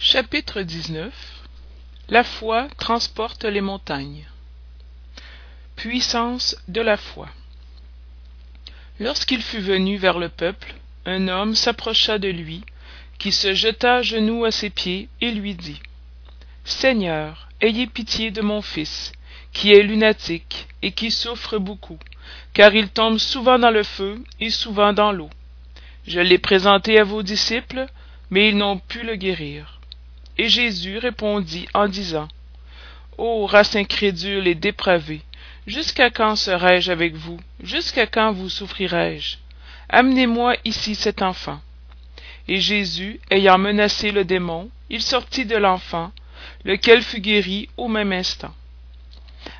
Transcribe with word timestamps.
Chapitre 0.00 0.62
19 0.62 1.12
La 2.08 2.22
foi 2.22 2.68
transporte 2.78 3.44
les 3.44 3.60
montagnes. 3.60 4.24
Puissance 5.74 6.56
de 6.68 6.80
la 6.80 6.96
foi. 6.96 7.28
Lorsqu'il 9.00 9.42
fut 9.42 9.58
venu 9.58 9.96
vers 9.96 10.20
le 10.20 10.28
peuple, 10.28 10.76
un 11.04 11.26
homme 11.26 11.56
s'approcha 11.56 12.20
de 12.20 12.28
lui, 12.28 12.62
qui 13.18 13.32
se 13.32 13.54
jeta 13.54 13.96
à 13.96 14.02
genoux 14.02 14.44
à 14.44 14.52
ses 14.52 14.70
pieds 14.70 15.08
et 15.20 15.32
lui 15.32 15.56
dit 15.56 15.80
Seigneur, 16.64 17.48
ayez 17.60 17.88
pitié 17.88 18.30
de 18.30 18.40
mon 18.40 18.62
fils, 18.62 19.10
qui 19.52 19.72
est 19.72 19.82
lunatique 19.82 20.68
et 20.80 20.92
qui 20.92 21.10
souffre 21.10 21.58
beaucoup, 21.58 21.98
car 22.54 22.72
il 22.72 22.88
tombe 22.88 23.18
souvent 23.18 23.58
dans 23.58 23.72
le 23.72 23.82
feu 23.82 24.22
et 24.38 24.50
souvent 24.50 24.92
dans 24.92 25.10
l'eau. 25.10 25.30
Je 26.06 26.20
l'ai 26.20 26.38
présenté 26.38 27.00
à 27.00 27.04
vos 27.04 27.24
disciples, 27.24 27.86
mais 28.30 28.50
ils 28.50 28.56
n'ont 28.56 28.78
pu 28.78 29.02
le 29.02 29.16
guérir. 29.16 29.77
Et 30.38 30.48
Jésus 30.48 30.98
répondit 30.98 31.66
en 31.74 31.88
disant 31.88 32.28
Ô 33.18 33.46
race 33.46 33.74
incrédule 33.74 34.46
et 34.46 34.54
dépravée, 34.54 35.22
jusqu'à 35.66 36.10
quand 36.10 36.36
serai-je 36.36 36.92
avec 36.92 37.16
vous? 37.16 37.40
Jusqu'à 37.60 38.06
quand 38.06 38.32
vous 38.32 38.48
souffrirai-je? 38.48 39.38
Amenez-moi 39.88 40.54
ici 40.64 40.94
cet 40.94 41.22
enfant. 41.22 41.60
Et 42.46 42.60
Jésus, 42.60 43.18
ayant 43.30 43.58
menacé 43.58 44.12
le 44.12 44.24
démon, 44.24 44.70
il 44.88 45.02
sortit 45.02 45.44
de 45.44 45.56
l'enfant, 45.56 46.12
lequel 46.64 47.02
fut 47.02 47.20
guéri 47.20 47.68
au 47.76 47.88
même 47.88 48.12
instant. 48.12 48.54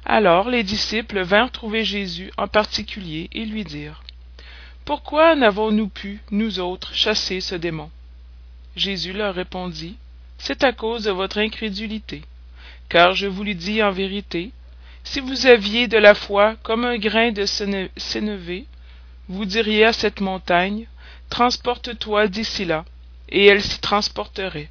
Alors 0.05 0.49
les 0.49 0.63
disciples 0.63 1.23
vinrent 1.23 1.51
trouver 1.51 1.85
Jésus 1.85 2.31
en 2.37 2.47
particulier 2.47 3.29
et 3.33 3.45
lui 3.45 3.65
dirent 3.65 4.03
Pourquoi 4.85 5.35
n'avons-nous 5.35 5.89
pu, 5.89 6.21
nous 6.31 6.61
autres, 6.61 6.95
chasser 6.95 7.41
ce 7.41 7.57
démon 7.57 7.91
Jésus 8.77 9.13
leur 9.13 9.35
répondit 9.35 9.97
c'est 10.39 10.65
à 10.65 10.73
cause 10.73 11.05
de 11.05 11.11
votre 11.11 11.39
incrédulité. 11.39 12.23
Car 12.89 13.15
je 13.15 13.27
vous 13.27 13.45
le 13.45 13.55
dis 13.55 13.83
en 13.83 13.91
vérité, 13.91 14.51
si 15.05 15.21
vous 15.21 15.47
aviez 15.47 15.89
de 15.89 15.99
la 15.99 16.15
foi 16.15 16.57
comme 16.63 16.85
un 16.85 16.99
grain 16.99 17.33
de 17.33 17.45
sénévé, 17.45 18.67
vous 19.29 19.45
diriez 19.45 19.85
à 19.85 19.93
cette 19.93 20.21
montagne, 20.21 20.87
transporte-toi 21.29 22.29
d'ici 22.29 22.65
là, 22.65 22.85
et 23.29 23.47
elle 23.47 23.63
s'y 23.63 23.81
transporterait, 23.81 24.71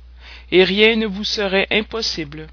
et 0.52 0.64
rien 0.64 0.96
ne 0.96 1.06
vous 1.06 1.24
serait 1.24 1.68
impossible. 1.70 2.48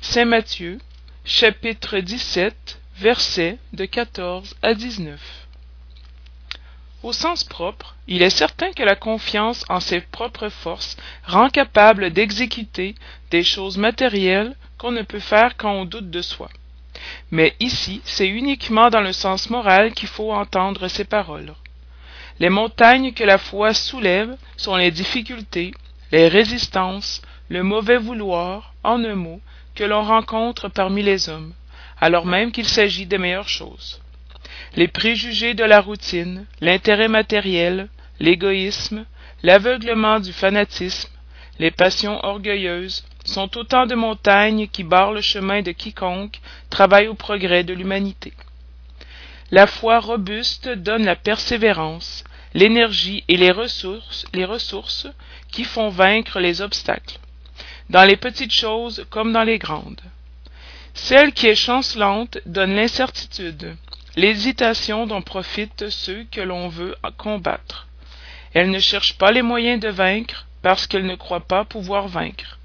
Saint 0.00 0.24
Matthieu, 0.24 0.78
chapitre 1.24 1.98
17, 1.98 2.80
versets 2.98 3.58
de 3.72 3.84
14 3.84 4.56
à 4.62 4.74
19. 4.74 5.43
Au 7.04 7.12
sens 7.12 7.44
propre, 7.44 7.96
il 8.08 8.22
est 8.22 8.30
certain 8.30 8.72
que 8.72 8.82
la 8.82 8.96
confiance 8.96 9.66
en 9.68 9.78
ses 9.78 10.00
propres 10.00 10.48
forces 10.48 10.96
rend 11.26 11.50
capable 11.50 12.08
d'exécuter 12.08 12.94
des 13.30 13.42
choses 13.42 13.76
matérielles 13.76 14.56
qu'on 14.78 14.90
ne 14.90 15.02
peut 15.02 15.18
faire 15.18 15.58
quand 15.58 15.70
on 15.70 15.84
doute 15.84 16.08
de 16.08 16.22
soi. 16.22 16.48
Mais 17.30 17.54
ici, 17.60 18.00
c'est 18.06 18.26
uniquement 18.26 18.88
dans 18.88 19.02
le 19.02 19.12
sens 19.12 19.50
moral 19.50 19.92
qu'il 19.92 20.08
faut 20.08 20.32
entendre 20.32 20.88
ces 20.88 21.04
paroles. 21.04 21.52
Les 22.38 22.48
montagnes 22.48 23.12
que 23.12 23.22
la 23.22 23.36
foi 23.36 23.74
soulève 23.74 24.38
sont 24.56 24.76
les 24.76 24.90
difficultés, 24.90 25.74
les 26.10 26.28
résistances, 26.28 27.20
le 27.50 27.62
mauvais 27.62 27.98
vouloir, 27.98 28.72
en 28.82 29.04
un 29.04 29.14
mot, 29.14 29.42
que 29.74 29.84
l'on 29.84 30.04
rencontre 30.04 30.70
parmi 30.70 31.02
les 31.02 31.28
hommes, 31.28 31.52
alors 32.00 32.24
même 32.24 32.50
qu'il 32.50 32.66
s'agit 32.66 33.04
des 33.04 33.18
meilleures 33.18 33.50
choses 33.50 34.00
les 34.76 34.88
préjugés 34.88 35.54
de 35.54 35.64
la 35.64 35.80
routine, 35.80 36.46
l'intérêt 36.60 37.08
matériel, 37.08 37.88
l'égoïsme, 38.18 39.04
l'aveuglement 39.42 40.18
du 40.20 40.32
fanatisme, 40.32 41.10
les 41.58 41.70
passions 41.70 42.24
orgueilleuses 42.24 43.04
sont 43.24 43.56
autant 43.56 43.86
de 43.86 43.94
montagnes 43.94 44.66
qui 44.66 44.82
barrent 44.82 45.12
le 45.12 45.20
chemin 45.20 45.62
de 45.62 45.70
quiconque 45.70 46.40
travaille 46.70 47.06
au 47.08 47.14
progrès 47.14 47.62
de 47.62 47.72
l'humanité. 47.72 48.32
La 49.50 49.66
foi 49.66 50.00
robuste 50.00 50.68
donne 50.68 51.04
la 51.04 51.16
persévérance, 51.16 52.24
l'énergie 52.54 53.22
et 53.28 53.36
les 53.36 53.52
ressources, 53.52 55.06
qui 55.52 55.64
font 55.64 55.88
vaincre 55.88 56.40
les 56.40 56.60
obstacles, 56.60 57.18
dans 57.90 58.04
les 58.04 58.16
petites 58.16 58.52
choses 58.52 59.06
comme 59.10 59.32
dans 59.32 59.44
les 59.44 59.58
grandes. 59.58 60.00
Celle 60.94 61.32
qui 61.32 61.46
est 61.46 61.54
chancelante 61.54 62.38
donne 62.46 62.74
l'incertitude, 62.74 63.76
l'hésitation 64.16 65.06
dont 65.06 65.22
profitent 65.22 65.90
ceux 65.90 66.24
que 66.30 66.40
l'on 66.40 66.68
veut 66.68 66.94
combattre. 67.16 67.88
Elle 68.52 68.70
ne 68.70 68.78
cherche 68.78 69.18
pas 69.18 69.32
les 69.32 69.42
moyens 69.42 69.80
de 69.80 69.88
vaincre 69.88 70.46
parce 70.62 70.86
qu'elle 70.86 71.06
ne 71.06 71.16
croit 71.16 71.46
pas 71.46 71.64
pouvoir 71.64 72.06
vaincre. 72.08 72.58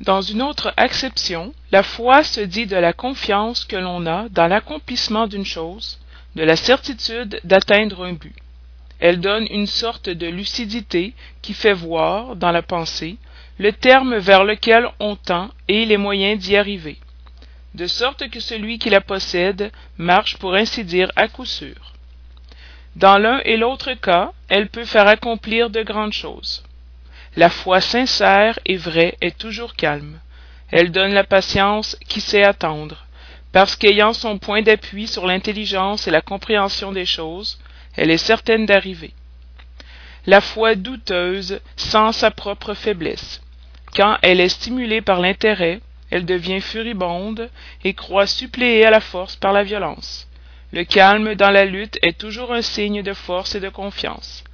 Dans 0.00 0.22
une 0.22 0.42
autre 0.42 0.72
acception, 0.76 1.54
la 1.70 1.82
foi 1.82 2.24
se 2.24 2.40
dit 2.40 2.66
de 2.66 2.76
la 2.76 2.92
confiance 2.92 3.64
que 3.64 3.76
l'on 3.76 4.06
a 4.06 4.28
dans 4.30 4.48
l'accomplissement 4.48 5.26
d'une 5.26 5.44
chose, 5.44 6.00
de 6.34 6.42
la 6.42 6.56
certitude 6.56 7.40
d'atteindre 7.44 8.04
un 8.04 8.14
but. 8.14 8.34
Elle 8.98 9.20
donne 9.20 9.46
une 9.50 9.66
sorte 9.66 10.08
de 10.08 10.26
lucidité 10.26 11.14
qui 11.42 11.54
fait 11.54 11.72
voir, 11.72 12.34
dans 12.36 12.50
la 12.50 12.62
pensée, 12.62 13.16
le 13.58 13.72
terme 13.72 14.16
vers 14.16 14.44
lequel 14.44 14.88
on 14.98 15.14
tend 15.14 15.50
et 15.68 15.84
les 15.84 15.98
moyens 15.98 16.40
d'y 16.40 16.56
arriver 16.56 16.98
de 17.74 17.86
sorte 17.86 18.28
que 18.28 18.40
celui 18.40 18.78
qui 18.78 18.90
la 18.90 19.00
possède 19.00 19.72
marche 19.96 20.36
pour 20.36 20.54
ainsi 20.54 20.84
dire 20.84 21.10
à 21.16 21.28
coup 21.28 21.46
sûr. 21.46 21.92
Dans 22.96 23.16
l'un 23.16 23.40
et 23.44 23.56
l'autre 23.56 23.94
cas, 23.94 24.32
elle 24.48 24.68
peut 24.68 24.84
faire 24.84 25.08
accomplir 25.08 25.70
de 25.70 25.82
grandes 25.82 26.12
choses. 26.12 26.62
La 27.36 27.48
foi 27.48 27.80
sincère 27.80 28.58
et 28.66 28.76
vraie 28.76 29.16
est 29.22 29.38
toujours 29.38 29.74
calme. 29.74 30.20
Elle 30.70 30.92
donne 30.92 31.14
la 31.14 31.24
patience 31.24 31.96
qui 32.06 32.20
sait 32.20 32.44
attendre, 32.44 33.06
parce 33.52 33.76
qu'ayant 33.76 34.12
son 34.12 34.38
point 34.38 34.60
d'appui 34.60 35.06
sur 35.06 35.26
l'intelligence 35.26 36.06
et 36.06 36.10
la 36.10 36.20
compréhension 36.20 36.92
des 36.92 37.06
choses, 37.06 37.58
elle 37.96 38.10
est 38.10 38.18
certaine 38.18 38.66
d'arriver. 38.66 39.14
La 40.26 40.40
foi 40.40 40.74
douteuse 40.74 41.60
sent 41.76 42.12
sa 42.12 42.30
propre 42.30 42.74
faiblesse. 42.74 43.40
Quand 43.94 44.18
elle 44.22 44.40
est 44.40 44.48
stimulée 44.48 45.00
par 45.00 45.20
l'intérêt, 45.20 45.80
elle 46.12 46.26
devient 46.26 46.60
furibonde 46.60 47.48
et 47.84 47.94
croit 47.94 48.26
suppléer 48.26 48.84
à 48.84 48.90
la 48.90 49.00
force 49.00 49.34
par 49.34 49.54
la 49.54 49.64
violence. 49.64 50.28
Le 50.70 50.84
calme 50.84 51.34
dans 51.34 51.50
la 51.50 51.64
lutte 51.64 51.98
est 52.02 52.18
toujours 52.18 52.52
un 52.52 52.60
signe 52.60 53.02
de 53.02 53.14
force 53.14 53.54
et 53.54 53.60
de 53.60 53.70
confiance. 53.70 54.44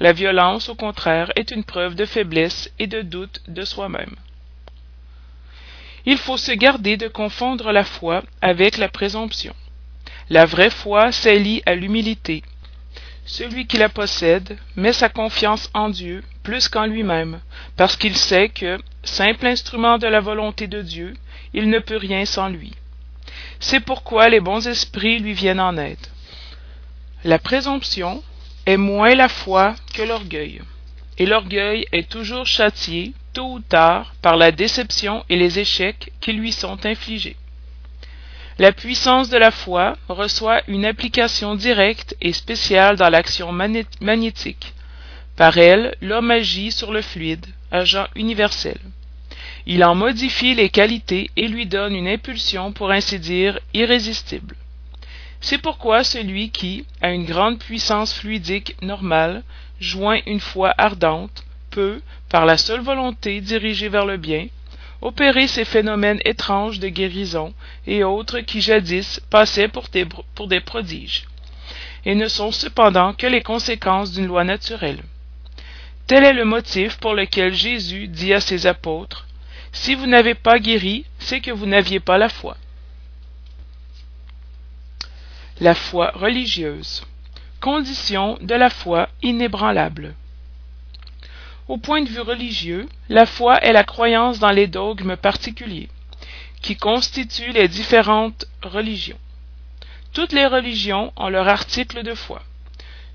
La 0.00 0.12
violence, 0.12 0.70
au 0.70 0.74
contraire, 0.74 1.30
est 1.36 1.50
une 1.50 1.64
preuve 1.64 1.96
de 1.96 2.06
faiblesse 2.06 2.70
et 2.78 2.86
de 2.86 3.02
doute 3.02 3.42
de 3.46 3.64
soi-même. 3.64 4.16
Il 6.06 6.16
faut 6.16 6.38
se 6.38 6.52
garder 6.52 6.96
de 6.96 7.08
confondre 7.08 7.72
la 7.72 7.84
foi 7.84 8.22
avec 8.40 8.78
la 8.78 8.88
présomption. 8.88 9.54
La 10.30 10.46
vraie 10.46 10.70
foi 10.70 11.12
s'allie 11.12 11.62
à 11.66 11.74
l'humilité. 11.74 12.42
Celui 13.26 13.66
qui 13.66 13.76
la 13.76 13.90
possède 13.90 14.56
met 14.76 14.94
sa 14.94 15.10
confiance 15.10 15.68
en 15.74 15.90
Dieu 15.90 16.22
plus 16.46 16.68
qu'en 16.68 16.86
lui-même, 16.86 17.40
parce 17.76 17.96
qu'il 17.96 18.16
sait 18.16 18.48
que, 18.48 18.78
simple 19.02 19.46
instrument 19.48 19.98
de 19.98 20.06
la 20.06 20.20
volonté 20.20 20.68
de 20.68 20.80
Dieu, 20.80 21.14
il 21.52 21.68
ne 21.68 21.80
peut 21.80 21.96
rien 21.96 22.24
sans 22.24 22.48
lui. 22.48 22.72
C'est 23.58 23.80
pourquoi 23.80 24.28
les 24.28 24.38
bons 24.38 24.68
esprits 24.68 25.18
lui 25.18 25.32
viennent 25.32 25.58
en 25.58 25.76
aide. 25.76 26.06
La 27.24 27.40
présomption 27.40 28.22
est 28.64 28.76
moins 28.76 29.16
la 29.16 29.28
foi 29.28 29.74
que 29.92 30.02
l'orgueil, 30.02 30.60
et 31.18 31.26
l'orgueil 31.26 31.84
est 31.90 32.08
toujours 32.08 32.46
châtié, 32.46 33.12
tôt 33.32 33.54
ou 33.54 33.58
tard, 33.58 34.14
par 34.22 34.36
la 34.36 34.52
déception 34.52 35.24
et 35.28 35.34
les 35.34 35.58
échecs 35.58 36.12
qui 36.20 36.32
lui 36.32 36.52
sont 36.52 36.86
infligés. 36.86 37.36
La 38.60 38.70
puissance 38.70 39.30
de 39.30 39.36
la 39.36 39.50
foi 39.50 39.96
reçoit 40.08 40.62
une 40.68 40.84
application 40.84 41.56
directe 41.56 42.14
et 42.20 42.32
spéciale 42.32 42.94
dans 42.94 43.10
l'action 43.10 43.50
magnétique, 43.50 44.75
par 45.36 45.58
elle, 45.58 45.94
l'homme 46.00 46.30
agit 46.30 46.72
sur 46.72 46.92
le 46.92 47.02
fluide, 47.02 47.46
agent 47.70 48.06
universel. 48.14 48.78
Il 49.66 49.84
en 49.84 49.94
modifie 49.94 50.54
les 50.54 50.70
qualités 50.70 51.30
et 51.36 51.48
lui 51.48 51.66
donne 51.66 51.94
une 51.94 52.08
impulsion, 52.08 52.72
pour 52.72 52.90
ainsi 52.90 53.18
dire, 53.18 53.58
irrésistible. 53.74 54.56
C'est 55.40 55.58
pourquoi 55.58 56.04
celui 56.04 56.50
qui, 56.50 56.86
à 57.02 57.10
une 57.10 57.24
grande 57.24 57.58
puissance 57.58 58.14
fluidique 58.14 58.76
normale, 58.80 59.42
joint 59.80 60.20
une 60.26 60.40
foi 60.40 60.72
ardente, 60.78 61.44
peut, 61.70 62.00
par 62.30 62.46
la 62.46 62.56
seule 62.56 62.80
volonté 62.80 63.40
dirigée 63.40 63.88
vers 63.88 64.06
le 64.06 64.16
bien, 64.16 64.46
opérer 65.02 65.46
ces 65.46 65.66
phénomènes 65.66 66.20
étranges 66.24 66.80
de 66.80 66.88
guérison 66.88 67.52
et 67.86 68.02
autres 68.02 68.40
qui 68.40 68.62
jadis 68.62 69.20
passaient 69.28 69.68
pour 69.68 69.88
des, 69.92 70.06
pour 70.34 70.48
des 70.48 70.60
prodiges, 70.60 71.24
et 72.06 72.14
ne 72.14 72.28
sont 72.28 72.52
cependant 72.52 73.12
que 73.12 73.26
les 73.26 73.42
conséquences 73.42 74.12
d'une 74.12 74.26
loi 74.26 74.44
naturelle. 74.44 75.02
Tel 76.06 76.22
est 76.22 76.32
le 76.32 76.44
motif 76.44 76.98
pour 76.98 77.14
lequel 77.14 77.52
Jésus 77.52 78.06
dit 78.06 78.32
à 78.32 78.40
ses 78.40 78.66
apôtres, 78.66 79.26
Si 79.72 79.94
vous 79.96 80.06
n'avez 80.06 80.34
pas 80.34 80.60
guéri, 80.60 81.04
c'est 81.18 81.40
que 81.40 81.50
vous 81.50 81.66
n'aviez 81.66 81.98
pas 81.98 82.16
la 82.16 82.28
foi. 82.28 82.56
La 85.60 85.74
foi 85.74 86.12
religieuse. 86.14 87.04
Condition 87.60 88.38
de 88.40 88.54
la 88.54 88.70
foi 88.70 89.08
inébranlable. 89.22 90.14
Au 91.66 91.78
point 91.78 92.02
de 92.02 92.08
vue 92.08 92.20
religieux, 92.20 92.88
la 93.08 93.26
foi 93.26 93.58
est 93.64 93.72
la 93.72 93.82
croyance 93.82 94.38
dans 94.38 94.52
les 94.52 94.68
dogmes 94.68 95.16
particuliers, 95.16 95.88
qui 96.62 96.76
constituent 96.76 97.52
les 97.52 97.66
différentes 97.66 98.46
religions. 98.62 99.18
Toutes 100.12 100.32
les 100.32 100.46
religions 100.46 101.12
ont 101.16 101.28
leur 101.28 101.48
article 101.48 102.04
de 102.04 102.14
foi. 102.14 102.42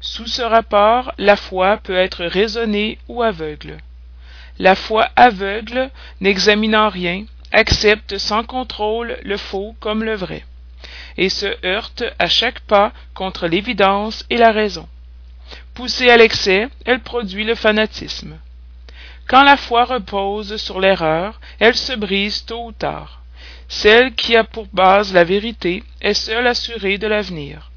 Sous 0.03 0.25
ce 0.25 0.41
rapport, 0.41 1.13
la 1.19 1.35
foi 1.35 1.77
peut 1.77 1.95
être 1.95 2.25
raisonnée 2.25 2.97
ou 3.07 3.21
aveugle. 3.21 3.77
La 4.57 4.73
foi 4.73 5.07
aveugle, 5.15 5.91
n'examinant 6.21 6.89
rien, 6.89 7.25
accepte 7.51 8.17
sans 8.17 8.43
contrôle 8.43 9.19
le 9.23 9.37
faux 9.37 9.75
comme 9.79 10.03
le 10.03 10.15
vrai, 10.15 10.43
et 11.17 11.29
se 11.29 11.45
heurte 11.65 12.03
à 12.17 12.27
chaque 12.27 12.61
pas 12.61 12.93
contre 13.13 13.47
l'évidence 13.47 14.25
et 14.31 14.37
la 14.37 14.51
raison. 14.51 14.89
Poussée 15.75 16.09
à 16.09 16.17
l'excès, 16.17 16.67
elle 16.85 17.01
produit 17.01 17.43
le 17.43 17.55
fanatisme. 17.55 18.39
Quand 19.27 19.43
la 19.43 19.55
foi 19.55 19.85
repose 19.85 20.57
sur 20.57 20.79
l'erreur, 20.79 21.39
elle 21.59 21.75
se 21.75 21.93
brise 21.93 22.43
tôt 22.45 22.65
ou 22.65 22.71
tard. 22.71 23.21
Celle 23.67 24.13
qui 24.15 24.35
a 24.35 24.43
pour 24.43 24.67
base 24.73 25.13
la 25.13 25.23
vérité 25.23 25.83
est 26.01 26.13
seule 26.13 26.47
assurée 26.47 26.97
de 26.97 27.07
l'avenir, 27.07 27.70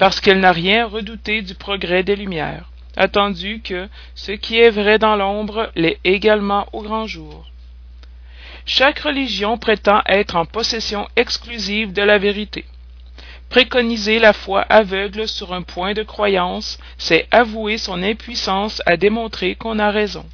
parce 0.00 0.18
qu'elle 0.18 0.40
n'a 0.40 0.50
rien 0.50 0.86
redouté 0.86 1.42
du 1.42 1.54
progrès 1.54 2.02
des 2.02 2.16
Lumières, 2.16 2.70
attendu 2.96 3.60
que 3.62 3.86
ce 4.14 4.32
qui 4.32 4.58
est 4.58 4.70
vrai 4.70 4.98
dans 4.98 5.14
l'ombre 5.14 5.70
l'est 5.76 6.00
également 6.04 6.66
au 6.72 6.80
grand 6.80 7.06
jour. 7.06 7.44
Chaque 8.64 9.00
religion 9.00 9.58
prétend 9.58 10.00
être 10.06 10.36
en 10.36 10.46
possession 10.46 11.06
exclusive 11.16 11.92
de 11.92 12.00
la 12.00 12.16
vérité. 12.16 12.64
Préconiser 13.50 14.18
la 14.18 14.32
foi 14.32 14.62
aveugle 14.62 15.28
sur 15.28 15.52
un 15.52 15.60
point 15.60 15.92
de 15.92 16.02
croyance, 16.02 16.78
c'est 16.96 17.28
avouer 17.30 17.76
son 17.76 18.02
impuissance 18.02 18.80
à 18.86 18.96
démontrer 18.96 19.54
qu'on 19.54 19.78
a 19.78 19.90
raison. 19.90 20.24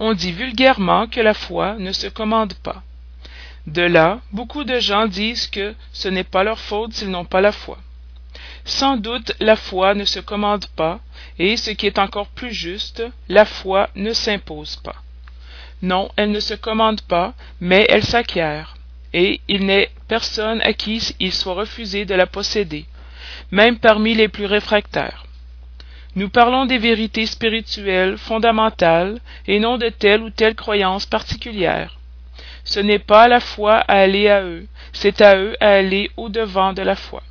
On 0.00 0.12
dit 0.14 0.32
vulgairement 0.32 1.06
que 1.06 1.20
la 1.20 1.34
foi 1.34 1.76
ne 1.78 1.92
se 1.92 2.08
commande 2.08 2.54
pas. 2.54 2.82
De 3.70 3.82
là, 3.82 4.20
beaucoup 4.32 4.64
de 4.64 4.78
gens 4.80 5.06
disent 5.06 5.46
que 5.46 5.74
ce 5.92 6.08
n'est 6.08 6.24
pas 6.24 6.44
leur 6.44 6.58
faute 6.58 6.92
s'ils 6.92 7.10
n'ont 7.10 7.24
pas 7.24 7.40
la 7.40 7.52
foi. 7.52 7.78
Sans 8.64 8.96
doute 8.96 9.32
la 9.40 9.56
foi 9.56 9.94
ne 9.94 10.04
se 10.04 10.20
commande 10.20 10.66
pas, 10.76 11.00
et 11.38 11.56
ce 11.56 11.70
qui 11.70 11.86
est 11.86 11.98
encore 11.98 12.28
plus 12.28 12.52
juste, 12.52 13.02
la 13.28 13.44
foi 13.44 13.88
ne 13.94 14.12
s'impose 14.12 14.76
pas. 14.76 14.96
Non, 15.82 16.10
elle 16.16 16.30
ne 16.30 16.40
se 16.40 16.54
commande 16.54 17.00
pas, 17.00 17.32
mais 17.60 17.86
elle 17.88 18.04
s'acquiert 18.04 18.74
et 19.12 19.40
il 19.48 19.66
n'est 19.66 19.90
personne 20.08 20.60
à 20.62 20.72
qui 20.72 21.14
il 21.18 21.32
soit 21.32 21.54
refusé 21.54 22.04
de 22.04 22.14
la 22.14 22.26
posséder, 22.26 22.86
même 23.50 23.78
parmi 23.78 24.14
les 24.14 24.28
plus 24.28 24.46
réfractaires. 24.46 25.24
Nous 26.16 26.28
parlons 26.28 26.66
des 26.66 26.78
vérités 26.78 27.26
spirituelles 27.26 28.18
fondamentales 28.18 29.20
et 29.46 29.60
non 29.60 29.78
de 29.78 29.88
telle 29.88 30.22
ou 30.22 30.30
telle 30.30 30.56
croyance 30.56 31.06
particulière. 31.06 31.99
Ce 32.64 32.80
n'est 32.80 32.98
pas 32.98 33.28
la 33.28 33.40
foi 33.40 33.76
à 33.76 34.00
aller 34.00 34.28
à 34.28 34.42
eux, 34.42 34.66
c'est 34.92 35.20
à 35.20 35.36
eux 35.36 35.56
à 35.60 35.70
aller 35.70 36.10
au-devant 36.16 36.72
de 36.72 36.82
la 36.82 36.96
foi. 36.96 37.22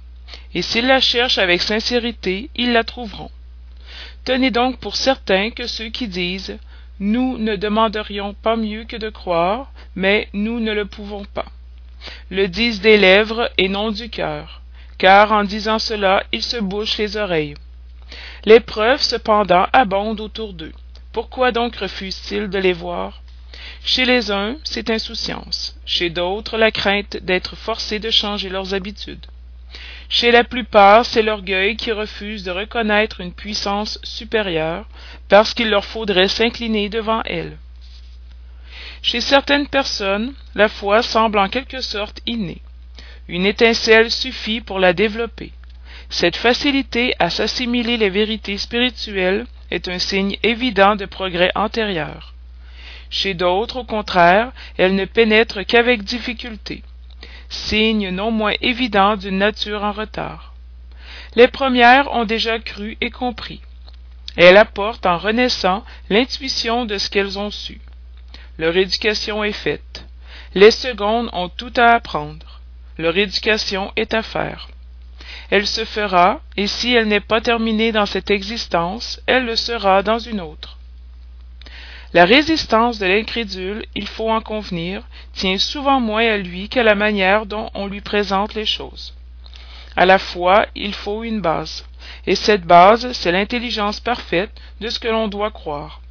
Et 0.54 0.62
s'ils 0.62 0.88
la 0.88 1.00
cherchent 1.00 1.38
avec 1.38 1.62
sincérité, 1.62 2.50
ils 2.56 2.74
la 2.74 2.84
trouveront. 2.84 3.32
Tenez 4.26 4.52
donc 4.52 4.80
pour 4.80 4.96
certain 4.96 5.52
que 5.52 5.68
ceux 5.68 5.90
qui 5.90 6.08
disent 6.08 6.58
Nous 7.00 7.38
ne 7.38 7.56
demanderions 7.56 8.34
pas 8.34 8.56
mieux 8.56 8.84
que 8.84 8.98
de 8.98 9.10
croire, 9.10 9.72
mais 9.96 10.28
nous 10.34 10.60
ne 10.60 10.72
le 10.72 10.86
pouvons 10.86 11.26
pas 11.26 11.46
le 12.30 12.48
disent 12.48 12.82
des 12.82 12.98
lèvres 12.98 13.50
et 13.58 13.70
non 13.70 13.92
du 13.92 14.10
cœur, 14.10 14.62
car 14.98 15.32
en 15.32 15.44
disant 15.44 15.80
cela 15.80 16.24
ils 16.32 16.44
se 16.44 16.58
bouchent 16.58 16.98
les 16.98 17.18
oreilles. 17.18 17.56
Les 18.46 18.60
preuves 18.60 19.02
cependant 19.02 19.68
abondent 19.74 20.22
autour 20.22 20.54
d'eux. 20.54 20.74
Pourquoi 21.12 21.52
donc 21.52 21.76
refusent-ils 21.76 22.48
de 22.50 22.60
les 22.60 22.74
voir? 22.74 23.19
Chez 23.84 24.06
les 24.06 24.32
uns, 24.32 24.58
c'est 24.64 24.90
insouciance, 24.90 25.76
chez 25.86 26.10
d'autres 26.10 26.58
la 26.58 26.72
crainte 26.72 27.18
d'être 27.18 27.56
forcés 27.56 28.00
de 28.00 28.10
changer 28.10 28.50
leurs 28.50 28.74
habitudes. 28.74 29.26
Chez 30.10 30.32
la 30.32 30.44
plupart, 30.44 31.06
c'est 31.06 31.22
l'orgueil 31.22 31.76
qui 31.76 31.92
refuse 31.92 32.44
de 32.44 32.52
reconnaître 32.52 33.22
une 33.22 33.34
puissance 33.34 34.00
supérieure, 34.04 34.88
parce 35.28 35.54
qu'il 35.54 35.70
leur 35.70 35.86
faudrait 35.86 36.28
s'incliner 36.28 36.90
devant 36.90 37.22
elle. 37.26 37.58
Chez 39.02 39.22
certaines 39.22 39.68
personnes, 39.68 40.34
la 40.56 40.68
foi 40.68 41.02
semble 41.02 41.40
en 41.40 41.48
quelque 41.48 41.82
sorte 41.82 42.22
innée. 42.26 42.62
Une 43.28 43.46
étincelle 43.46 44.12
suffit 44.12 44.62
pour 44.62 44.80
la 44.80 44.94
développer. 44.94 45.52
Cette 46.10 46.36
facilité 46.36 47.14
à 47.20 47.30
s'assimiler 47.30 47.98
les 47.98 48.10
vérités 48.10 48.58
spirituelles 48.58 49.46
est 49.70 49.88
un 49.88 50.00
signe 50.00 50.38
évident 50.42 50.96
de 50.96 51.06
progrès 51.06 51.52
antérieur. 51.54 52.34
Chez 53.10 53.34
d'autres, 53.34 53.78
au 53.78 53.84
contraire, 53.84 54.52
elle 54.78 54.96
ne 54.96 55.06
pénètre 55.06 55.66
qu'avec 55.66 56.04
difficulté, 56.04 56.84
signe 57.50 58.10
non 58.10 58.32
moins 58.32 58.54
évident 58.62 59.18
d'une 59.18 59.40
nature 59.40 59.84
en 59.84 59.92
retard. 59.92 60.54
Les 61.36 61.48
premières 61.48 62.12
ont 62.14 62.26
déjà 62.26 62.60
cru 62.60 62.98
et 63.02 63.10
compris. 63.10 63.62
Elles 64.38 64.58
apportent 64.58 65.06
en 65.06 65.18
renaissant 65.18 65.84
l'intuition 66.10 66.86
de 66.86 66.98
ce 66.98 67.10
qu'elles 67.10 67.40
ont 67.40 67.52
su 67.52 67.82
leur 68.60 68.76
éducation 68.76 69.44
est 69.44 69.54
faite. 69.54 70.06
Les 70.54 70.72
secondes 70.72 71.30
ont 71.32 71.48
tout 71.48 71.72
à 71.78 71.94
apprendre. 71.94 72.60
Leur 72.98 73.18
éducation 73.18 73.94
est 73.96 74.14
à 74.14 74.22
faire. 74.22 74.68
Elle 75.50 75.66
se 75.66 75.86
fera, 75.86 76.42
et 76.58 76.68
si 76.68 76.94
elle 76.94 77.08
n'est 77.08 77.22
pas 77.22 77.40
terminée 77.40 77.94
dans 77.94 78.06
cette 78.06 78.30
existence, 78.30 79.22
elle 79.28 79.46
le 79.46 79.56
sera 79.56 80.04
dans 80.04 80.20
une 80.20 80.42
autre. 80.42 80.78
La 82.12 82.26
résistance 82.26 82.98
de 82.98 83.06
l'incrédule, 83.06 83.86
il 83.94 84.08
faut 84.08 84.32
en 84.32 84.42
convenir, 84.42 85.04
tient 85.34 85.60
souvent 85.60 86.00
moins 86.00 86.26
à 86.26 86.38
lui 86.38 86.68
qu'à 86.68 86.82
la 86.82 86.96
manière 86.96 87.46
dont 87.46 87.70
on 87.76 87.86
lui 87.86 88.02
présente 88.02 88.56
les 88.56 88.66
choses. 88.66 89.14
À 89.96 90.08
la 90.08 90.18
fois, 90.18 90.66
il 90.76 90.96
faut 90.96 91.24
une 91.24 91.40
base, 91.40 91.86
et 92.26 92.34
cette 92.34 92.64
base, 92.64 93.12
c'est 93.12 93.32
l'intelligence 93.32 94.00
parfaite 94.00 94.50
de 94.82 94.90
ce 94.90 95.00
que 95.00 95.08
l'on 95.08 95.28
doit 95.28 95.52
croire. 95.52 96.02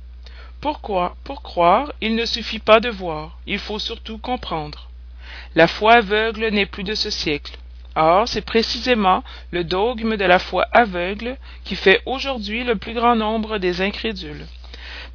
Pourquoi? 0.60 1.16
Pour 1.24 1.42
croire, 1.42 1.92
il 2.00 2.14
ne 2.14 2.26
suffit 2.26 2.60
pas 2.60 2.78
de 2.78 2.90
voir, 2.90 3.38
il 3.46 3.58
faut 3.58 3.80
surtout 3.80 4.18
comprendre. 4.18 4.88
La 5.56 5.66
foi 5.66 5.94
aveugle 5.94 6.48
n'est 6.50 6.66
plus 6.66 6.84
de 6.84 6.94
ce 6.94 7.10
siècle. 7.10 7.56
Or, 7.96 8.28
c'est 8.28 8.42
précisément 8.42 9.24
le 9.50 9.64
dogme 9.64 10.16
de 10.16 10.24
la 10.24 10.38
foi 10.38 10.64
aveugle 10.70 11.36
qui 11.64 11.74
fait 11.74 12.00
aujourd'hui 12.06 12.62
le 12.62 12.76
plus 12.76 12.94
grand 12.94 13.16
nombre 13.16 13.58
des 13.58 13.80
incrédules, 13.80 14.46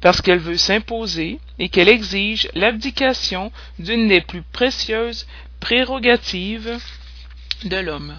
parce 0.04 0.20
qu'elle 0.20 0.38
veut 0.38 0.58
s'imposer 0.58 1.38
et 1.58 1.70
qu'elle 1.70 1.88
exige 1.88 2.50
l'abdication 2.54 3.50
d'une 3.78 4.06
des 4.06 4.20
plus 4.20 4.42
précieuses 4.42 5.26
prérogatives 5.60 6.78
de 7.64 7.78
l'homme, 7.78 8.14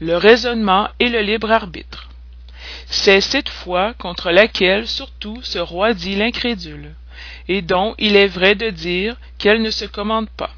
le 0.00 0.16
raisonnement 0.16 0.88
et 0.98 1.10
le 1.10 1.20
libre 1.20 1.50
arbitre. 1.52 2.08
C'est 2.86 3.20
cette 3.20 3.50
foi 3.50 3.92
contre 3.98 4.30
laquelle 4.30 4.88
surtout 4.88 5.42
se 5.42 5.58
roidit 5.58 6.16
l'incrédule, 6.16 6.94
et 7.48 7.60
dont 7.60 7.94
il 7.98 8.16
est 8.16 8.26
vrai 8.26 8.54
de 8.54 8.70
dire 8.70 9.14
qu'elle 9.36 9.60
ne 9.60 9.70
se 9.70 9.84
commande 9.84 10.30
pas. 10.30 10.54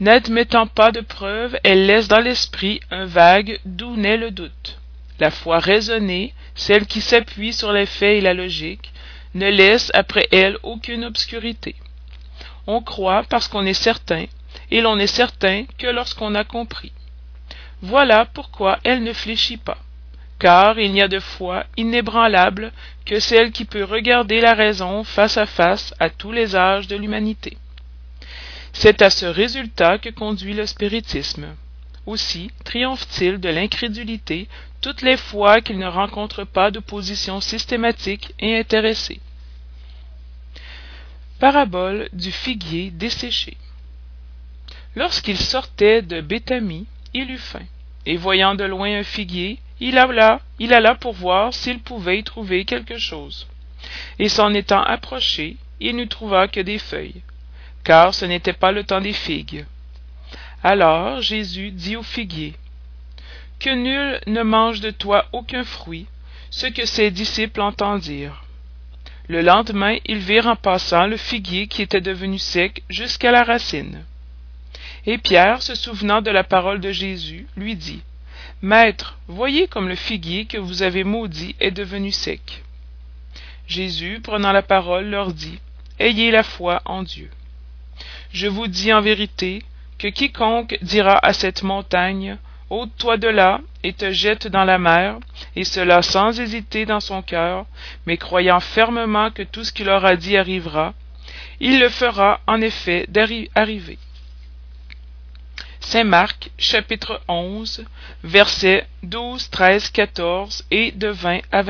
N'admettant 0.00 0.66
pas 0.66 0.92
de 0.92 1.00
preuves, 1.00 1.58
elle 1.64 1.86
laisse 1.86 2.08
dans 2.08 2.20
l'esprit 2.20 2.80
un 2.90 3.06
vague 3.06 3.58
d'où 3.64 3.96
naît 3.96 4.18
le 4.18 4.32
doute. 4.32 4.78
La 5.18 5.30
foi 5.30 5.60
raisonnée, 5.60 6.34
celle 6.54 6.84
qui 6.84 7.00
s'appuie 7.00 7.54
sur 7.54 7.72
les 7.72 7.86
faits 7.86 8.18
et 8.18 8.20
la 8.20 8.34
logique, 8.34 8.92
ne 9.38 9.48
laisse 9.48 9.90
après 9.94 10.28
elle 10.32 10.58
aucune 10.62 11.04
obscurité. 11.04 11.74
On 12.66 12.82
croit 12.82 13.24
parce 13.28 13.48
qu'on 13.48 13.66
est 13.66 13.74
certain, 13.74 14.26
et 14.70 14.80
l'on 14.80 14.98
est 14.98 15.06
certain 15.06 15.64
que 15.78 15.86
lorsqu'on 15.86 16.34
a 16.34 16.44
compris. 16.44 16.92
Voilà 17.80 18.26
pourquoi 18.26 18.78
elle 18.84 19.02
ne 19.02 19.12
fléchit 19.12 19.56
pas 19.56 19.78
car 20.38 20.78
il 20.78 20.92
n'y 20.92 21.02
a 21.02 21.08
de 21.08 21.18
foi 21.18 21.64
inébranlable 21.76 22.72
que 23.04 23.18
celle 23.18 23.50
qui 23.50 23.64
peut 23.64 23.84
regarder 23.84 24.40
la 24.40 24.54
raison 24.54 25.04
face 25.04 25.36
à 25.36 25.46
face 25.46 25.94
à 25.98 26.10
tous 26.10 26.32
les 26.32 26.54
âges 26.54 26.86
de 26.86 26.96
l'humanité. 26.96 27.56
C'est 28.72 29.02
à 29.02 29.10
ce 29.10 29.26
résultat 29.26 29.98
que 29.98 30.10
conduit 30.10 30.54
le 30.54 30.66
spiritisme. 30.66 31.56
Aussi 32.06 32.50
triomphe-t-il 32.64 33.38
de 33.38 33.48
l'incrédulité 33.48 34.48
toutes 34.80 35.02
les 35.02 35.16
fois 35.16 35.60
qu'il 35.60 35.78
ne 35.78 35.86
rencontre 35.86 36.44
pas 36.44 36.70
d'opposition 36.70 37.40
systématique 37.40 38.32
et 38.38 38.56
intéressée. 38.56 39.20
Parabole 41.38 42.08
du 42.12 42.32
figuier 42.32 42.90
desséché. 42.90 43.56
Lorsqu'il 44.96 45.38
sortait 45.38 46.02
de 46.02 46.20
Béthanie, 46.20 46.86
il 47.14 47.30
eut 47.30 47.38
faim, 47.38 47.64
et 48.06 48.16
voyant 48.16 48.56
de 48.56 48.64
loin 48.64 48.98
un 48.98 49.04
figuier, 49.04 49.60
il 49.78 49.98
alla, 49.98 50.40
il 50.58 50.74
alla 50.74 50.96
pour 50.96 51.12
voir 51.12 51.54
s'il 51.54 51.78
pouvait 51.78 52.18
y 52.18 52.24
trouver 52.24 52.64
quelque 52.64 52.98
chose. 52.98 53.46
Et 54.18 54.28
s'en 54.28 54.52
étant 54.52 54.82
approché, 54.82 55.56
il 55.78 55.94
ne 55.94 56.06
trouva 56.06 56.48
que 56.48 56.58
des 56.58 56.78
feuilles, 56.78 57.22
car 57.84 58.14
ce 58.14 58.24
n'était 58.24 58.52
pas 58.52 58.72
le 58.72 58.82
temps 58.82 59.00
des 59.00 59.12
figues. 59.12 59.64
Alors 60.64 61.20
Jésus 61.20 61.70
dit 61.70 61.94
au 61.94 62.02
figuier, 62.02 62.56
Que 63.60 63.70
nul 63.70 64.20
ne 64.26 64.42
mange 64.42 64.80
de 64.80 64.90
toi 64.90 65.28
aucun 65.32 65.62
fruit, 65.62 66.06
ce 66.50 66.66
que 66.66 66.84
ses 66.84 67.12
disciples 67.12 67.60
entendirent. 67.60 68.42
Le 69.28 69.42
lendemain 69.42 69.96
ils 70.06 70.18
virent 70.18 70.46
en 70.48 70.56
passant 70.56 71.06
le 71.06 71.16
figuier 71.16 71.66
qui 71.66 71.82
était 71.82 72.00
devenu 72.00 72.38
sec 72.38 72.82
jusqu'à 72.88 73.30
la 73.30 73.44
racine. 73.44 74.04
Et 75.06 75.18
pierre 75.18 75.62
se 75.62 75.74
souvenant 75.74 76.22
de 76.22 76.30
la 76.30 76.44
parole 76.44 76.80
de 76.80 76.92
jésus 76.92 77.46
lui 77.56 77.76
dit 77.76 78.02
maître 78.62 79.18
voyez 79.28 79.68
comme 79.68 79.88
le 79.88 79.94
figuier 79.94 80.46
que 80.46 80.58
vous 80.58 80.82
avez 80.82 81.04
maudit 81.04 81.54
est 81.60 81.70
devenu 81.70 82.10
sec 82.10 82.62
jésus 83.68 84.20
prenant 84.22 84.52
la 84.52 84.62
parole 84.62 85.06
leur 85.06 85.32
dit 85.32 85.60
ayez 85.98 86.30
la 86.30 86.42
foi 86.42 86.82
en 86.84 87.02
dieu. 87.02 87.30
Je 88.32 88.46
vous 88.46 88.66
dis 88.66 88.92
en 88.92 89.00
vérité 89.00 89.62
que 89.98 90.08
quiconque 90.08 90.78
dira 90.82 91.18
à 91.24 91.32
cette 91.32 91.62
montagne 91.62 92.38
ôte 92.70 92.90
toi 92.98 93.16
de 93.16 93.28
là 93.28 93.60
et 93.82 93.92
te 93.92 94.12
jette 94.12 94.46
dans 94.46 94.64
la 94.64 94.78
mer 94.78 95.16
et 95.56 95.64
cela 95.64 96.02
sans 96.02 96.38
hésiter 96.38 96.86
dans 96.86 97.00
son 97.00 97.22
cœur 97.22 97.66
mais 98.06 98.16
croyant 98.16 98.60
fermement 98.60 99.30
que 99.30 99.42
tout 99.42 99.64
ce 99.64 99.72
qu'il 99.72 99.88
aura 99.88 100.16
dit 100.16 100.36
arrivera. 100.36 100.94
Il 101.60 101.80
le 101.80 101.88
fera 101.88 102.40
en 102.46 102.60
effet 102.60 103.06
arriver. 103.54 103.98
Saint 105.80 106.04
marc 106.04 106.50
chapitre 106.58 107.22
versets 108.22 108.86
et 110.70 110.92
de 110.92 111.14
à 111.52 111.62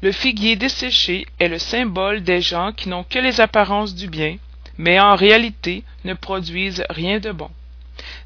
le 0.00 0.12
figuier 0.12 0.54
desséché 0.54 1.26
est 1.40 1.48
le 1.48 1.58
symbole 1.58 2.22
des 2.22 2.40
gens 2.40 2.72
qui 2.72 2.88
n'ont 2.88 3.02
que 3.02 3.18
les 3.18 3.40
apparences 3.40 3.94
du 3.94 4.08
bien 4.08 4.36
mais 4.76 5.00
en 5.00 5.16
réalité 5.16 5.82
ne 6.04 6.14
produisent 6.14 6.84
rien 6.88 7.18
de 7.18 7.32
bon 7.32 7.50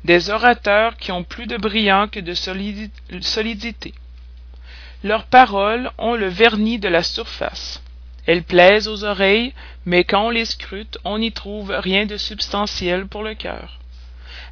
des 0.05 0.31
orateurs 0.31 0.97
qui 0.97 1.12
ont 1.12 1.25
plus 1.25 1.47
de 1.47 1.57
brillant 1.57 2.09
que 2.09 2.21
de 2.21 2.35
solidité. 3.23 3.95
Leurs 5.05 5.25
paroles 5.25 5.91
ont 5.99 6.14
le 6.14 6.29
vernis 6.29 6.79
de 6.79 6.88
la 6.88 7.02
surface. 7.02 7.83
Elles 8.26 8.45
plaisent 8.45 8.88
aux 8.88 9.05
oreilles 9.05 9.52
mais 9.85 10.05
quand 10.05 10.26
on 10.26 10.31
les 10.31 10.45
scrute 10.45 10.99
on 11.05 11.19
n'y 11.19 11.33
trouve 11.33 11.71
rien 11.76 12.07
de 12.07 12.17
substantiel 12.17 13.07
pour 13.07 13.23
le 13.23 13.35
cœur. 13.35 13.81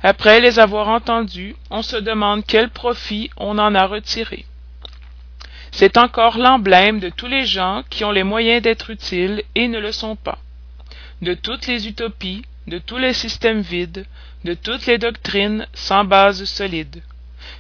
Après 0.03 0.41
les 0.41 0.59
avoir 0.59 0.89
entendues 0.89 1.55
on 1.71 1.83
se 1.83 1.97
demande 1.97 2.45
quel 2.47 2.71
profit 2.71 3.31
on 3.37 3.59
en 3.59 3.75
a 3.75 3.87
retiré. 3.87 4.45
C'est 5.71 5.99
encore 5.99 6.37
l'emblème 6.37 6.99
de 6.99 7.11
tous 7.11 7.29
les 7.29 7.47
gens 7.47 7.85
qui 7.89 8.05
ont 8.05 8.11
les 8.11 8.25
moyens 8.25 8.63
d'être 8.63 8.91
utiles 8.91 9.43
et 9.55 9.69
ne 9.69 9.79
le 9.79 9.93
sont 9.93 10.17
pas. 10.17 10.39
De 11.23 11.35
toutes 11.35 11.67
les 11.67 11.87
utopies 11.87 12.43
de 12.71 12.79
tous 12.79 12.99
les 12.99 13.13
systèmes 13.13 13.63
vides 13.63 14.07
de 14.45 14.55
toutes 14.55 14.87
les 14.87 14.97
doctrines 14.97 15.67
sans 15.75 16.05
base 16.05 16.45
solide. 16.45 17.03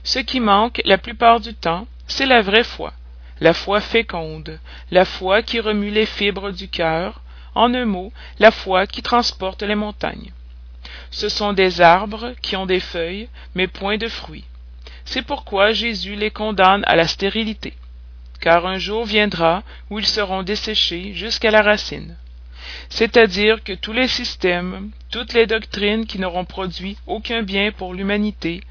Ce 0.05 0.21
qui 0.21 0.39
manque 0.39 0.81
la 0.85 0.99
plupart 0.99 1.41
du 1.41 1.53
temps 1.53 1.89
c'est 2.07 2.27
la 2.27 2.43
vraie 2.43 2.63
foi 2.65 2.93
la 3.41 3.53
foi 3.53 3.81
féconde 3.81 4.61
la 4.93 5.05
foi 5.05 5.43
qui 5.43 5.59
remue 5.59 5.91
les 5.91 6.07
fibres 6.07 6.53
du 6.53 6.69
cœur 6.69 7.23
en 7.57 7.75
un 7.75 7.87
mot 7.87 8.13
la 8.39 8.53
foi 8.53 8.87
qui 8.87 9.03
transporte 9.03 9.65
les 9.65 9.75
montagnes. 9.75 10.31
Ce 11.11 11.29
sont 11.29 11.55
des 11.55 11.81
arbres 11.81 12.35
qui 12.41 12.55
ont 12.55 12.67
des 12.67 12.85
feuilles 12.93 13.29
mais 13.57 13.67
point 13.67 13.99
de 13.99 14.09
fruits. 14.09 14.45
C'est 15.05 15.27
pourquoi 15.31 15.73
jésus 15.73 16.15
les 16.15 16.31
condamne 16.31 16.85
à 16.87 16.95
la 16.95 17.09
stérilité 17.09 17.75
car 18.41 18.65
un 18.65 18.79
jour 18.79 19.05
viendra 19.05 19.65
où 19.91 19.99
ils 19.99 20.07
seront 20.07 20.45
desséchés 20.45 21.15
jusqu'à 21.15 21.51
la 21.51 21.63
racine 21.63 22.17
c'est-à-dire 22.89 23.63
que 23.63 23.73
tous 23.73 23.93
les 23.93 24.09
systèmes 24.09 24.91
toutes 25.11 25.33
les 25.33 25.47
doctrines 25.47 26.07
qui 26.07 26.19
n'auront 26.19 26.45
produit 26.45 26.97
aucun 27.07 27.43
bien 27.43 27.73
pour 27.73 27.95
l'humanité 27.95 28.63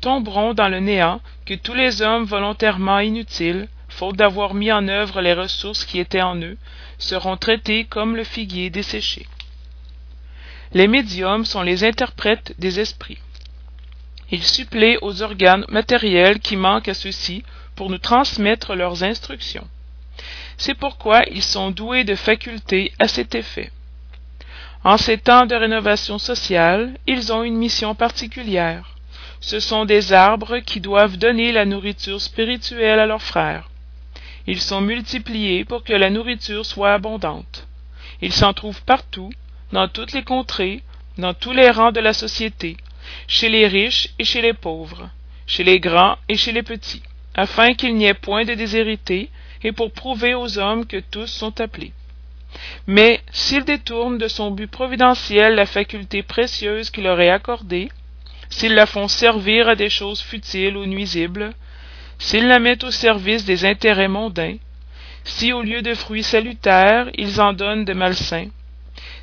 tomberont 0.00 0.54
dans 0.54 0.68
le 0.68 0.80
néant 0.80 1.20
que 1.46 1.54
tous 1.54 1.74
les 1.74 2.02
hommes 2.02 2.24
volontairement 2.24 2.98
inutiles 2.98 3.68
faute 3.88 4.16
d'avoir 4.16 4.54
mis 4.54 4.72
en 4.72 4.88
œuvre 4.88 5.20
les 5.20 5.32
ressources 5.32 5.84
qui 5.84 5.98
étaient 5.98 6.22
en 6.22 6.36
eux 6.40 6.56
seront 6.98 7.36
traités 7.36 7.84
comme 7.84 8.16
le 8.16 8.24
figuier 8.24 8.70
desséché. 8.70 9.26
Les 10.72 10.88
médiums 10.88 11.44
sont 11.44 11.62
les 11.62 11.84
interprètes 11.84 12.54
des 12.58 12.80
esprits. 12.80 13.18
Ils 14.30 14.42
suppléent 14.42 14.98
aux 15.02 15.22
organes 15.22 15.64
matériels 15.68 16.40
qui 16.40 16.56
manquent 16.56 16.88
à 16.88 16.94
ceux-ci 16.94 17.44
pour 17.76 17.90
nous 17.90 17.98
transmettre 17.98 18.74
leurs 18.74 19.04
instructions 19.04 19.68
c'est 20.56 20.74
pourquoi 20.74 21.22
ils 21.30 21.42
sont 21.42 21.70
doués 21.70 22.04
de 22.04 22.14
facultés 22.14 22.92
à 22.98 23.08
cet 23.08 23.34
effet. 23.34 23.70
En 24.82 24.96
ces 24.96 25.18
temps 25.18 25.46
de 25.46 25.54
rénovation 25.54 26.18
sociale 26.18 26.94
ils 27.06 27.32
ont 27.32 27.42
une 27.42 27.56
mission 27.56 27.94
particulière. 27.94 28.94
Ce 29.40 29.60
sont 29.60 29.84
des 29.84 30.12
arbres 30.12 30.58
qui 30.58 30.80
doivent 30.80 31.18
donner 31.18 31.52
la 31.52 31.64
nourriture 31.64 32.20
spirituelle 32.20 32.98
à 32.98 33.06
leurs 33.06 33.22
frères. 33.22 33.68
Ils 34.46 34.60
sont 34.60 34.80
multipliés 34.80 35.64
pour 35.64 35.84
que 35.84 35.92
la 35.92 36.10
nourriture 36.10 36.66
soit 36.66 36.94
abondante. 36.94 37.66
Ils 38.20 38.32
s'en 38.32 38.52
trouvent 38.52 38.82
partout 38.84 39.30
dans 39.72 39.88
toutes 39.88 40.12
les 40.12 40.22
contrées 40.22 40.82
dans 41.18 41.34
tous 41.34 41.52
les 41.52 41.70
rangs 41.70 41.92
de 41.92 42.00
la 42.00 42.12
société 42.12 42.76
chez 43.28 43.48
les 43.48 43.66
riches 43.66 44.08
et 44.18 44.24
chez 44.24 44.40
les 44.42 44.52
pauvres 44.52 45.10
chez 45.46 45.64
les 45.64 45.78
grands 45.78 46.16
et 46.28 46.36
chez 46.36 46.52
les 46.52 46.62
petits 46.62 47.02
afin 47.34 47.74
qu'il 47.74 47.94
n'y 47.96 48.06
ait 48.06 48.14
point 48.14 48.44
de 48.44 48.54
déshérités 48.54 49.30
et 49.64 49.72
pour 49.72 49.90
prouver 49.92 50.34
aux 50.34 50.58
hommes 50.58 50.86
que 50.86 50.98
tous 51.00 51.26
sont 51.26 51.60
appelés. 51.60 51.92
Mais 52.86 53.20
s'ils 53.32 53.64
détournent 53.64 54.18
de 54.18 54.28
son 54.28 54.50
but 54.50 54.70
providentiel 54.70 55.54
la 55.54 55.66
faculté 55.66 56.22
précieuse 56.22 56.90
qui 56.90 57.00
leur 57.00 57.20
est 57.20 57.30
accordée 57.30 57.88
s'ils 58.50 58.74
la 58.74 58.86
font 58.86 59.08
servir 59.08 59.68
à 59.68 59.74
des 59.74 59.88
choses 59.88 60.20
futiles 60.20 60.76
ou 60.76 60.86
nuisibles 60.86 61.52
s'ils 62.18 62.46
la 62.46 62.60
mettent 62.60 62.84
au 62.84 62.90
service 62.92 63.44
des 63.44 63.64
intérêts 63.64 64.06
mondains 64.08 64.56
si 65.24 65.52
au 65.52 65.62
lieu 65.62 65.82
de 65.82 65.94
fruits 65.94 66.22
salutaires 66.22 67.08
ils 67.14 67.40
en 67.40 67.52
donnent 67.54 67.84
de 67.84 67.94
malsains 67.94 68.50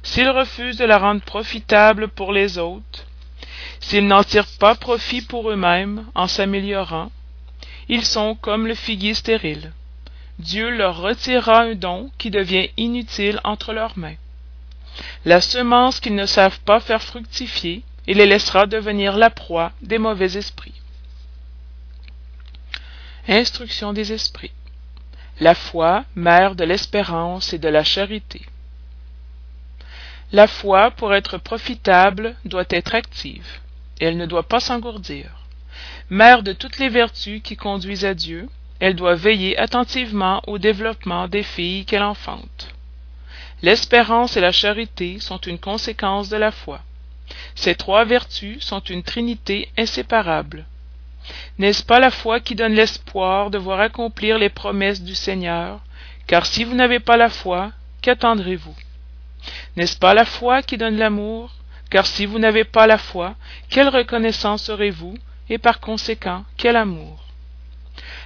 s'ils 0.03 0.29
refusent 0.29 0.77
de 0.77 0.85
la 0.85 0.97
rendre 0.97 1.21
profitable 1.21 2.09
pour 2.09 2.33
les 2.33 2.57
autres 2.57 3.05
s'ils 3.79 4.07
n'en 4.07 4.23
tirent 4.23 4.57
pas 4.59 4.75
profit 4.75 5.21
pour 5.21 5.49
eux-mêmes 5.49 6.05
en 6.15 6.27
s'améliorant 6.27 7.11
ils 7.87 8.05
sont 8.05 8.35
comme 8.35 8.67
le 8.67 8.75
figuier 8.75 9.13
stérile 9.13 9.71
dieu 10.41 10.69
leur 10.69 10.97
retirera 10.97 11.61
un 11.61 11.75
don 11.75 12.11
qui 12.17 12.29
devient 12.29 12.69
inutile 12.77 13.39
entre 13.43 13.73
leurs 13.73 13.97
mains. 13.97 14.15
La 15.23 15.39
semence 15.39 15.99
qu'ils 15.99 16.15
ne 16.15 16.25
savent 16.25 16.59
pas 16.61 16.79
faire 16.79 17.01
fructifier 17.01 17.83
il 18.07 18.17
les 18.17 18.25
laissera 18.25 18.65
devenir 18.65 19.15
la 19.15 19.29
proie 19.29 19.71
des 19.81 19.99
mauvais 19.99 20.35
esprits. 20.35 20.73
Instruction 23.27 23.93
des 23.93 24.11
esprits. 24.11 24.51
La 25.39 25.53
foi 25.53 26.03
mère 26.15 26.55
de 26.55 26.63
l'espérance 26.63 27.53
et 27.53 27.59
de 27.59 27.69
la 27.69 27.83
charité. 27.83 28.41
La 30.31 30.47
foi 30.47 30.91
pour 30.91 31.13
être 31.13 31.37
profitable 31.37 32.35
doit 32.43 32.65
être 32.69 32.95
active 32.95 33.61
elle 34.01 34.17
ne 34.17 34.25
doit 34.25 34.47
pas 34.47 34.59
s'engourdir. 34.59 35.29
Mère 36.09 36.43
de 36.43 36.53
toutes 36.53 36.79
les 36.79 36.89
vertus 36.89 37.41
qui 37.43 37.55
conduisent 37.55 38.05
à 38.05 38.13
dieu 38.13 38.49
elle 38.81 38.95
doit 38.95 39.15
veiller 39.15 39.57
attentivement 39.57 40.41
au 40.47 40.57
développement 40.57 41.29
des 41.29 41.43
filles 41.43 41.85
qu'elle 41.85 42.03
enfante. 42.03 42.75
L'espérance 43.61 44.35
et 44.35 44.41
la 44.41 44.51
charité 44.51 45.21
sont 45.21 45.37
une 45.37 45.59
conséquence 45.59 46.27
de 46.27 46.35
la 46.35 46.51
foi. 46.51 46.81
Ces 47.55 47.75
trois 47.75 48.03
vertus 48.03 48.61
sont 48.61 48.81
une 48.81 49.03
trinité 49.03 49.69
inséparable. 49.77 50.65
N'est-ce 51.59 51.83
pas 51.83 51.99
la 51.99 52.11
foi 52.11 52.41
qui 52.41 52.55
donne 52.55 52.73
l'espoir 52.73 53.51
de 53.51 53.57
voir 53.57 53.79
accomplir 53.79 54.37
les 54.37 54.49
promesses 54.49 55.01
du 55.01 55.15
seigneur? 55.15 55.79
Car 56.27 56.45
si 56.45 56.65
vous 56.65 56.75
n'avez 56.75 56.99
pas 56.99 57.15
la 57.15 57.29
foi 57.29 57.71
qu'attendrez 58.01 58.57
vous 58.57 58.75
n'est-ce 59.75 59.97
pas 59.97 60.13
la 60.13 60.25
foi 60.25 60.61
qui 60.61 60.77
donne 60.77 60.97
l'amour? 60.97 61.51
Car 61.89 62.05
si 62.05 62.25
vous 62.25 62.39
n'avez 62.39 62.63
pas 62.63 62.87
la 62.87 62.97
foi 62.97 63.35
quelle 63.69 63.89
reconnaissance 63.89 64.69
aurez-vous? 64.69 65.17
Et 65.49 65.57
par 65.57 65.79
conséquent 65.79 66.45
quel 66.57 66.75
amour? 66.75 67.20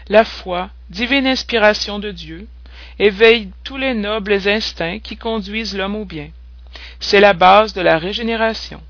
La 0.08 0.24
foi 0.24 0.70
divine 0.90 1.28
inspiration 1.28 2.00
de 2.00 2.12
dieu 2.12 2.48
éveille 3.00 3.50
tous 3.64 3.78
les 3.78 3.94
nobles 3.94 4.48
instincts 4.48 5.00
qui 5.00 5.18
conduisent 5.18 5.76
l'homme 5.76 5.96
au 5.96 6.06
bien. 6.06 6.30
C'est 7.00 7.20
la 7.20 7.34
base 7.34 7.74
de 7.74 7.82
la 7.82 7.98
régénération. 7.98 8.82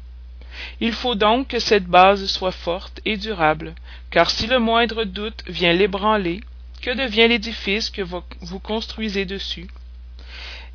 Il 0.79 0.93
faut 0.93 1.15
donc 1.15 1.49
que 1.49 1.59
cette 1.59 1.85
base 1.85 2.25
soit 2.25 2.51
forte 2.51 2.99
et 3.05 3.17
durable 3.17 3.75
car 4.11 4.29
si 4.29 4.47
le 4.47 4.59
moindre 4.59 5.03
doute 5.03 5.43
vient 5.47 5.73
l'ébranler 5.73 6.41
que 6.81 6.91
devient 6.91 7.27
l'édifice 7.27 7.89
que 7.89 8.01
vous 8.01 8.59
construisez 8.59 9.25
dessus? 9.25 9.67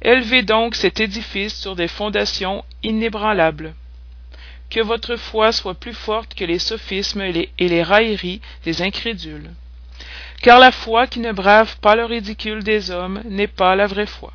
Élevez 0.02 0.42
donc 0.42 0.74
cet 0.74 1.00
édifice 1.00 1.54
sur 1.54 1.76
des 1.76 1.88
fondations 1.88 2.64
inébranlables. 2.82 3.74
Que 4.70 4.80
votre 4.80 5.16
foi 5.16 5.52
soit 5.52 5.74
plus 5.74 5.94
forte 5.94 6.34
que 6.34 6.44
les 6.44 6.58
sophismes 6.58 7.20
et 7.20 7.50
les, 7.58 7.82
railleries 7.82 8.40
des 8.64 8.82
incrédules 8.82 9.50
car 10.40 10.58
la 10.58 10.72
foi 10.72 11.06
qui 11.06 11.20
ne 11.20 11.32
brave 11.32 11.76
pas 11.80 11.96
le 11.96 12.04
ridicule 12.04 12.62
des 12.62 12.90
hommes 12.90 13.22
n'est 13.24 13.46
pas 13.46 13.76
la 13.76 13.86
vraie 13.86 14.06
foi 14.06 14.32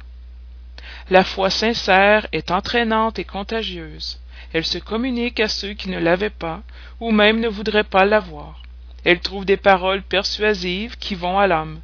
la 1.09 1.23
foi 1.23 1.49
sincère 1.49 2.27
est 2.31 2.51
entraînante 2.51 3.19
et 3.19 3.25
contagieuse 3.25 4.19
elle 4.53 4.65
se 4.65 4.77
communique 4.77 5.39
à 5.39 5.47
ceux 5.47 5.73
qui 5.73 5.89
ne 5.89 5.99
l'avaient 5.99 6.29
pas 6.29 6.61
ou 6.99 7.11
même 7.11 7.39
ne 7.39 7.47
voudraient 7.47 7.83
pas 7.83 8.05
l'avoir 8.05 8.61
elle 9.03 9.19
trouve 9.19 9.45
des 9.45 9.57
paroles 9.57 10.01
persuasives 10.01 10.97
qui 10.97 11.15
vont 11.15 11.37
à 11.37 11.47
l'âme 11.47 11.79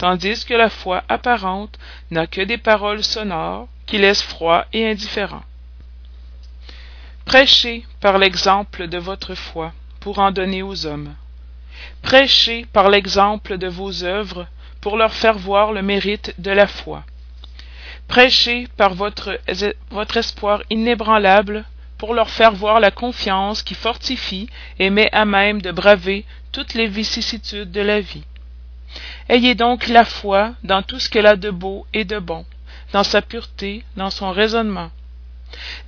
tandis 0.00 0.46
que 0.46 0.54
la 0.54 0.70
foi 0.70 1.04
apparente 1.10 1.78
n'a 2.10 2.26
que 2.26 2.40
des 2.40 2.56
paroles 2.56 3.04
sonores 3.04 3.68
qui 3.84 3.98
laissent 3.98 4.22
froid 4.22 4.64
et 4.72 4.88
indifférent. 4.88 5.42
Prêchez 7.26 7.84
par 8.00 8.16
l'exemple 8.16 8.88
de 8.88 8.96
votre 8.96 9.34
foi 9.34 9.74
pour 10.00 10.18
en 10.18 10.30
donner 10.30 10.62
aux 10.62 10.86
hommes. 10.86 11.14
Prêchez 12.02 12.66
par 12.72 12.88
l'exemple 12.88 13.58
de 13.58 13.68
vos 13.68 14.04
œuvres 14.04 14.46
pour 14.80 14.96
leur 14.96 15.12
faire 15.12 15.38
voir 15.38 15.72
le 15.72 15.82
mérite 15.82 16.34
de 16.38 16.50
la 16.50 16.66
foi. 16.66 17.04
Prêchez 18.08 18.66
par 18.76 18.94
votre, 18.94 19.38
espoir 20.16 20.62
inébranlable 20.70 21.64
pour 21.96 22.14
leur 22.14 22.30
faire 22.30 22.52
voir 22.52 22.80
la 22.80 22.90
confiance 22.90 23.62
qui 23.62 23.74
fortifie 23.74 24.48
et 24.78 24.90
met 24.90 25.08
à 25.12 25.24
même 25.24 25.62
de 25.62 25.70
braver 25.70 26.24
toutes 26.50 26.74
les 26.74 26.88
vicissitudes 26.88 27.70
de 27.70 27.80
la 27.80 28.00
vie. 28.00 28.24
Ayez 29.28 29.54
donc 29.54 29.86
la 29.86 30.04
foi 30.04 30.54
dans 30.64 30.82
tout 30.82 30.98
ce 30.98 31.08
qu'elle 31.08 31.26
a 31.26 31.36
de 31.36 31.50
beau 31.50 31.86
et 31.92 32.04
de 32.04 32.18
bon, 32.18 32.44
dans 32.92 33.04
sa 33.04 33.22
pureté, 33.22 33.84
dans 33.96 34.10
son 34.10 34.32
raisonnement. 34.32 34.90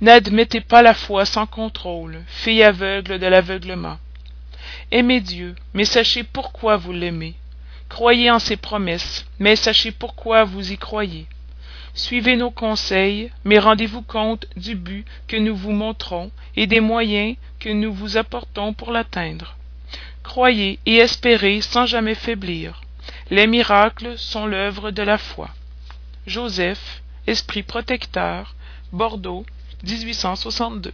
N'admettez 0.01 0.61
pas 0.61 0.81
la 0.81 0.93
foi 0.93 1.25
sans 1.25 1.45
contrôle, 1.45 2.21
fille 2.27 2.63
aveugle 2.63 3.19
de 3.19 3.27
l'aveuglement. 3.27 3.97
Aimez 4.91 5.21
Dieu, 5.21 5.55
mais 5.73 5.85
sachez 5.85 6.23
pourquoi 6.23 6.77
vous 6.77 6.93
l'aimez. 6.93 7.35
Croyez 7.89 8.31
en 8.31 8.39
ses 8.39 8.57
promesses, 8.57 9.25
mais 9.39 9.55
sachez 9.55 9.91
pourquoi 9.91 10.43
vous 10.43 10.71
y 10.71 10.77
croyez. 10.77 11.27
Suivez 11.93 12.35
nos 12.35 12.49
conseils, 12.49 13.31
mais 13.43 13.59
rendez-vous 13.59 14.01
compte 14.01 14.47
du 14.57 14.75
but 14.75 15.05
que 15.27 15.37
nous 15.37 15.55
vous 15.55 15.71
montrons 15.71 16.31
et 16.55 16.65
des 16.65 16.79
moyens 16.79 17.35
que 17.59 17.69
nous 17.69 17.93
vous 17.93 18.17
apportons 18.17 18.73
pour 18.73 18.91
l'atteindre. 18.91 19.55
Croyez 20.23 20.79
et 20.85 20.95
espérez 20.95 21.61
sans 21.61 21.85
jamais 21.85 22.15
faiblir. 22.15 22.81
Les 23.29 23.45
miracles 23.45 24.17
sont 24.17 24.45
l'œuvre 24.45 24.91
de 24.91 25.03
la 25.03 25.17
foi. 25.17 25.49
Joseph, 26.25 27.01
Esprit 27.27 27.63
protecteur, 27.63 28.55
Bordeaux, 28.91 29.45
1862. 29.83 30.93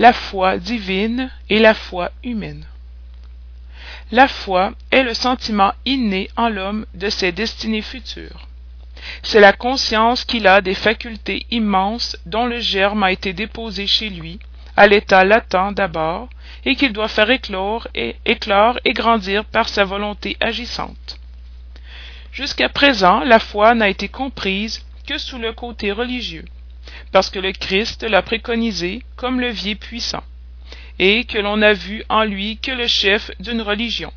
La 0.00 0.14
foi 0.14 0.56
divine 0.56 1.30
et 1.50 1.58
la 1.58 1.74
foi 1.74 2.10
humaine. 2.24 2.64
La 4.10 4.28
foi 4.28 4.72
est 4.90 5.02
le 5.02 5.12
sentiment 5.12 5.74
inné 5.84 6.30
en 6.38 6.48
l'homme 6.48 6.86
de 6.94 7.10
ses 7.10 7.32
destinées 7.32 7.82
futures. 7.82 8.48
C'est 9.22 9.40
la 9.40 9.52
conscience 9.52 10.24
qu'il 10.24 10.46
a 10.46 10.62
des 10.62 10.72
facultés 10.72 11.44
immenses 11.50 12.16
dont 12.24 12.46
le 12.46 12.60
germe 12.60 13.02
a 13.02 13.12
été 13.12 13.34
déposé 13.34 13.86
chez 13.86 14.08
lui, 14.08 14.38
à 14.74 14.86
l'état 14.86 15.22
latent 15.22 15.74
d'abord, 15.74 16.30
et 16.64 16.76
qu'il 16.76 16.94
doit 16.94 17.08
faire 17.08 17.28
éclore 17.28 17.86
et, 17.94 18.14
grandir 18.94 19.44
par 19.44 19.68
sa 19.68 19.84
volonté 19.84 20.38
agissante. 20.40 21.18
Jusqu'à 22.32 22.70
présent, 22.70 23.20
la 23.20 23.38
foi 23.38 23.74
n'a 23.74 23.90
été 23.90 24.08
comprise 24.08 24.82
que 25.06 25.18
sous 25.18 25.38
le 25.38 25.52
côté 25.52 25.92
religieux, 25.92 26.46
parce 27.12 27.30
que 27.30 27.38
le 27.38 27.52
Christ 27.52 28.02
l'a 28.02 28.22
préconisé 28.22 29.02
comme 29.16 29.40
levier 29.40 29.74
puissant, 29.74 30.22
et 30.98 31.24
que 31.24 31.38
l'on 31.38 31.58
n'a 31.58 31.72
vu 31.72 32.04
en 32.08 32.24
lui 32.24 32.58
que 32.58 32.70
le 32.70 32.86
chef 32.86 33.30
d'une 33.40 33.62
religion. 33.62 34.12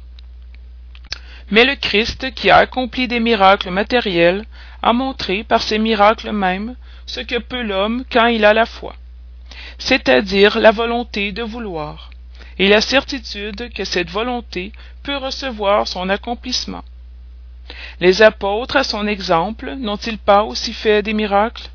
Mais 1.49 1.65
le 1.65 1.75
Christ, 1.75 2.33
qui 2.33 2.49
a 2.49 2.57
accompli 2.57 3.07
des 3.07 3.19
miracles 3.19 3.69
matériels, 3.69 4.45
a 4.81 4.93
montré 4.93 5.43
par 5.43 5.61
ces 5.61 5.79
miracles 5.79 6.31
mêmes 6.31 6.75
ce 7.05 7.19
que 7.19 7.37
peut 7.37 7.63
l'homme 7.63 8.03
quand 8.11 8.27
il 8.27 8.45
a 8.45 8.53
la 8.53 8.65
foi, 8.65 8.95
c'est-à-dire 9.77 10.59
la 10.59 10.71
volonté 10.71 11.31
de 11.31 11.43
vouloir, 11.43 12.11
et 12.59 12.67
la 12.67 12.81
certitude 12.81 13.71
que 13.73 13.83
cette 13.83 14.09
volonté 14.09 14.71
peut 15.03 15.17
recevoir 15.17 15.87
son 15.87 16.09
accomplissement. 16.09 16.83
Les 17.99 18.21
apôtres, 18.21 18.75
à 18.75 18.83
son 18.83 19.07
exemple, 19.07 19.75
n'ont-ils 19.75 20.17
pas 20.17 20.43
aussi 20.43 20.73
fait 20.73 21.01
des 21.01 21.13
miracles? 21.13 21.69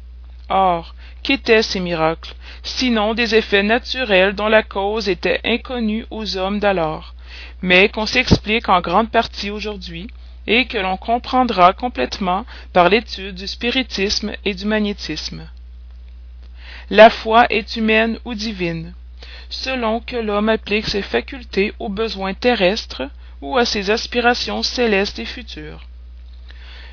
Or, 0.50 0.94
qu'étaient 1.22 1.62
ces 1.62 1.81
miracles, 1.81 2.35
sinon 2.62 3.14
des 3.14 3.35
effets 3.35 3.62
naturels 3.62 4.35
dont 4.35 4.48
la 4.48 4.62
cause 4.62 5.09
était 5.09 5.40
inconnue 5.44 6.07
aux 6.11 6.37
hommes 6.37 6.61
d'alors, 6.61 7.14
mais 7.62 7.88
qu'on 7.88 8.07
s'explique 8.07 8.68
en 8.68 8.81
grande 8.81 9.11
partie 9.11 9.50
aujourd'hui 9.50 10.09
et 10.46 10.66
que 10.66 10.78
l'on 10.78 10.96
comprendra 10.96 11.72
complètement 11.72 12.46
par 12.72 12.88
l'étude 12.88 13.35
du 13.35 13.46
spiritisme 13.46 14.33
et 14.44 14.54
du 14.54 14.64
magnétisme. 14.64 15.46
La 16.90 17.11
foi 17.11 17.46
est 17.50 17.76
humaine 17.76 18.18
ou 18.24 18.35
divine, 18.35 18.94
selon 19.50 20.00
que 20.00 20.16
l'homme 20.16 20.48
applique 20.48 20.88
ses 20.88 21.02
facultés 21.02 21.74
aux 21.78 21.90
besoins 21.90 22.33
terrestres 22.33 23.02
ou 23.42 23.59
à 23.59 23.66
ses 23.66 23.90
aspirations 23.90 24.62
célestes 24.62 25.18
et 25.18 25.26
futures. 25.26 25.87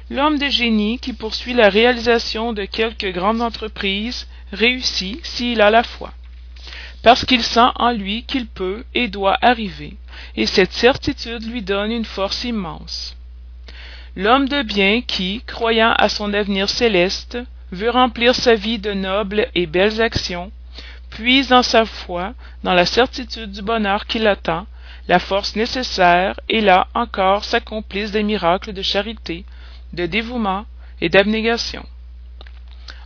L'homme 0.09 0.37
de 0.37 0.49
génie 0.49 0.99
qui 0.99 1.13
poursuit 1.13 1.53
la 1.53 1.69
réalisation 1.69 2.53
de 2.53 2.65
quelque 2.65 3.07
grande 3.07 3.41
entreprise 3.41 4.27
réussit 4.51 5.25
s'il 5.25 5.61
a 5.61 5.69
la 5.69 5.83
foi 5.83 6.13
parce 7.05 7.23
qu'il 7.23 7.43
sent 7.43 7.69
en 7.75 7.91
lui 7.91 8.23
qu'il 8.23 8.47
peut 8.47 8.83
et 8.95 9.07
doit 9.07 9.37
arriver, 9.43 9.95
et 10.35 10.47
cette 10.47 10.73
certitude 10.73 11.47
lui 11.47 11.61
donne 11.61 11.91
une 11.91 12.03
force 12.03 12.43
immense. 12.45 13.15
L'homme 14.15 14.49
de 14.49 14.63
bien 14.63 15.01
qui, 15.01 15.43
croyant 15.45 15.93
à 15.99 16.09
son 16.09 16.33
avenir 16.33 16.67
céleste, 16.67 17.37
veut 17.71 17.91
remplir 17.91 18.33
sa 18.33 18.55
vie 18.55 18.79
de 18.79 18.93
nobles 18.93 19.47
et 19.53 19.67
belles 19.67 20.01
actions, 20.01 20.51
puise 21.11 21.49
dans 21.49 21.61
sa 21.61 21.85
foi, 21.85 22.33
dans 22.63 22.73
la 22.73 22.87
certitude 22.87 23.51
du 23.51 23.61
bonheur 23.61 24.07
qui 24.07 24.17
l'attend, 24.17 24.65
la 25.07 25.19
force 25.19 25.55
nécessaire, 25.55 26.39
et 26.49 26.61
là 26.61 26.87
encore 26.95 27.43
s'accomplissent 27.43 28.13
des 28.13 28.23
miracles 28.23 28.73
de 28.73 28.81
charité, 28.81 29.45
de 29.95 30.05
dévouement 30.05 30.65
et 31.01 31.09
d'abnégation. 31.09 31.85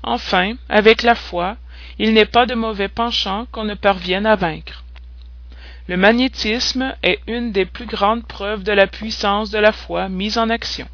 Enfin, 0.04 0.56
avec 0.70 1.04
la 1.04 1.16
foi, 1.16 1.58
il 1.98 2.14
n'est 2.14 2.26
pas 2.26 2.46
de 2.46 2.56
mauvais 2.56 2.88
penchant 2.88 3.46
qu'on 3.52 3.64
ne 3.64 3.76
parvienne 3.76 4.26
à 4.26 4.36
vaincre. 4.36 4.84
Le 5.88 5.98
magnétisme 5.98 6.96
est 7.04 7.20
une 7.28 7.52
des 7.52 7.66
plus 7.66 7.88
grandes 7.88 8.26
preuves 8.26 8.64
de 8.64 8.72
la 8.72 8.88
puissance 8.88 9.50
de 9.50 9.58
la 9.58 9.72
foi 9.72 10.08
mise 10.08 10.38
en 10.38 10.50
action. 10.50 10.88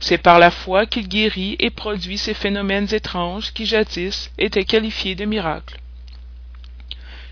C'est 0.00 0.18
par 0.18 0.38
la 0.38 0.50
foi 0.50 0.86
qu'il 0.86 1.08
guérit 1.08 1.56
et 1.58 1.70
produit 1.70 2.18
ces 2.18 2.34
phénomènes 2.34 2.92
étranges 2.92 3.52
qui 3.52 3.66
jadis 3.66 4.30
étaient 4.38 4.64
qualifiés 4.64 5.14
de 5.14 5.24
miracles. 5.24 5.78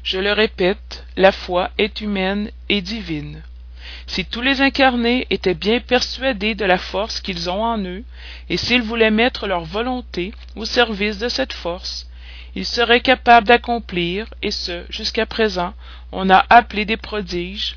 Je 0.02 0.18
le 0.18 0.32
répète, 0.32 1.04
la 1.16 1.32
foi 1.32 1.70
est 1.78 2.00
humaine 2.00 2.50
et 2.68 2.80
divine. 2.80 3.42
Si 4.06 4.24
tous 4.24 4.40
les 4.40 4.60
incarnés 4.60 5.26
étaient 5.30 5.54
bien 5.54 5.80
persuadés 5.80 6.54
de 6.54 6.64
la 6.64 6.78
force 6.78 7.20
qu'ils 7.20 7.50
ont 7.50 7.62
en 7.62 7.78
eux, 7.78 8.04
et 8.48 8.56
s'ils 8.56 8.82
voulaient 8.82 9.10
mettre 9.10 9.46
leur 9.46 9.64
volonté 9.64 10.32
au 10.54 10.64
service 10.64 11.18
de 11.18 11.28
cette 11.28 11.52
force, 11.52 12.08
il 12.54 12.64
serait 12.64 13.00
capable 13.00 13.46
d'accomplir, 13.48 14.26
et 14.42 14.50
ce, 14.50 14.84
jusqu'à 14.88 15.26
présent, 15.26 15.74
on 16.12 16.30
a 16.30 16.44
appelé 16.48 16.84
des 16.84 16.96
prodiges, 16.96 17.76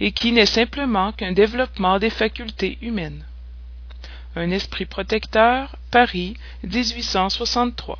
et 0.00 0.12
qui 0.12 0.32
n'est 0.32 0.46
simplement 0.46 1.12
qu'un 1.12 1.32
développement 1.32 1.98
des 1.98 2.10
facultés 2.10 2.78
humaines. 2.82 3.24
Un 4.34 4.50
esprit 4.50 4.86
protecteur, 4.86 5.76
Paris, 5.90 6.34
1863. 6.64 7.98